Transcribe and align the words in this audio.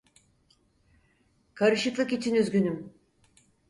Karışıklık 1.53 2.13
için 2.13 2.35
üzgünüm. 2.35 2.93